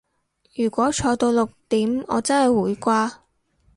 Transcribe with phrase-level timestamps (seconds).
[0.55, 3.21] 如果坐到六點我真係會瓜